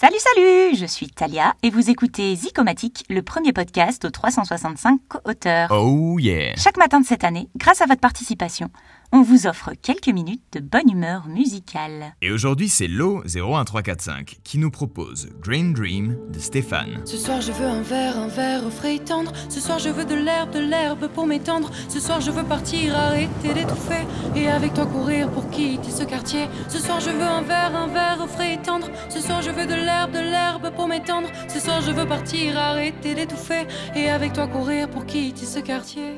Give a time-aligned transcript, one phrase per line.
[0.00, 5.72] Salut, salut Je suis Talia et vous écoutez Zicomatique, le premier podcast aux 365 co-auteurs.
[5.72, 8.70] Oh yeah Chaque matin de cette année, grâce à votre participation,
[9.12, 12.14] on vous offre quelques minutes de bonne humeur musicale.
[12.20, 17.00] Et aujourd'hui, c'est Lo01345 qui nous propose Green Dream de Stéphane.
[17.06, 19.32] Ce soir je veux un verre, un verre frais et tendre.
[19.48, 21.70] Ce soir je veux de l'herbe, de l'herbe pour m'étendre.
[21.88, 24.06] Ce soir je veux partir, arrêter d'étouffer.
[24.36, 26.46] Et avec toi courir pour quitter ce quartier.
[26.68, 28.88] Ce soir je veux un verre, un verre frais et tendre.
[29.08, 31.28] Ce soir je veux de l'herbe, de l'herbe pour m'étendre.
[31.48, 33.66] Ce soir je veux partir, arrêter d'étouffer.
[33.96, 36.12] Et avec toi courir pour quitter ce quartier.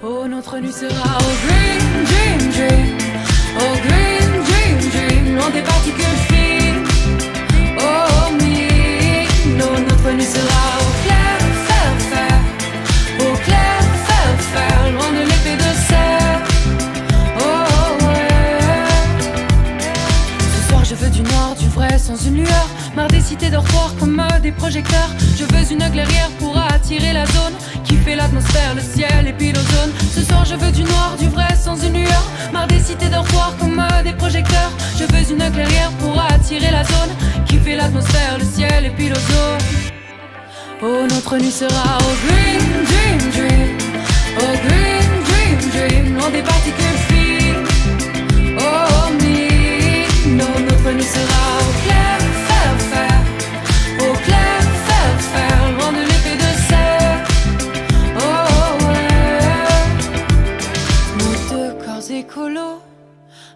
[0.00, 2.96] Oh, notre nuit sera au green dream dream.
[3.58, 5.36] Oh, green dream dream.
[5.36, 6.84] Loin des particules fines.
[7.80, 9.58] Oh, me.
[9.58, 12.38] Non, notre nuit sera au clair, fer, fer.
[13.18, 14.92] Au clair, fer, fer.
[14.92, 16.42] Loin de l'épée de serre.
[17.40, 18.28] Oh, ouais.
[20.54, 22.68] Ce soir, je veux du noir, du vrai, sans une lueur.
[22.94, 25.10] Marre des cités dortoirs comme des projecteurs.
[25.36, 27.54] Je veux une clairière pour attirer la zone
[28.14, 29.92] l'atmosphère, le ciel et puis l'ozone.
[30.14, 32.24] Ce soir, je veux du noir, du vrai, sans une lueur.
[32.52, 34.72] Marre des cités dortoirs comme des projecteurs.
[34.98, 37.12] Je veux une clairière pour attirer la zone
[37.46, 39.58] qui l'atmosphère, le ciel et puis l'ozone.
[40.82, 43.67] Oh, notre nuit sera au green dream dream.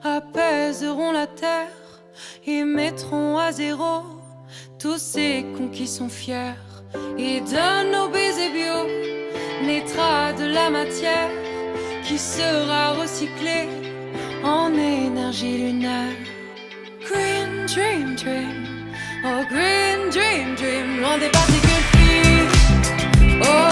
[0.05, 1.69] Apaiseront la terre
[2.47, 4.03] et mettront à zéro
[4.79, 6.55] tous ces cons qui sont fiers.
[7.19, 8.87] Et de nos baisers bio
[9.65, 11.31] naîtra de la matière
[12.05, 13.69] qui sera recyclée
[14.45, 16.17] en énergie lunaire.
[17.09, 18.93] Green dream dream,
[19.25, 23.43] oh green dream dream, loin des particules fines.
[23.43, 23.72] Oh